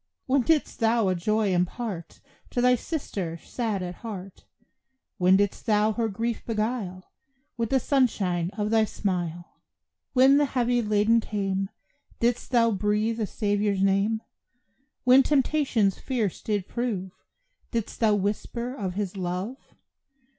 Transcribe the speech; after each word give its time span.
When 0.25 0.41
didst 0.41 0.79
thou 0.79 1.09
a 1.09 1.13
joy 1.15 1.53
impart 1.53 2.21
To 2.49 2.59
thy 2.59 2.73
sister, 2.73 3.37
sad 3.37 3.83
at 3.83 3.97
heart! 4.01 4.45
When 5.19 5.37
didst 5.37 5.67
thou 5.67 5.91
her 5.91 6.09
grief 6.09 6.43
beguile 6.43 7.11
With 7.55 7.69
the 7.69 7.79
sunshine 7.79 8.49
of 8.57 8.71
thy 8.71 8.83
smile? 8.85 9.59
When 10.13 10.37
the 10.37 10.45
heavy 10.47 10.81
laden 10.81 11.19
came 11.19 11.69
Didst 12.19 12.49
thou 12.49 12.71
breathe 12.71 13.19
a 13.19 13.27
Saviour's 13.27 13.83
name? 13.83 14.23
When 15.03 15.21
temptations 15.21 15.99
fierce 15.99 16.41
did 16.41 16.67
prove 16.67 17.11
Didst 17.69 17.99
thou 17.99 18.15
whisper 18.15 18.73
of 18.73 18.95
His 18.95 19.15
love? 19.15 19.75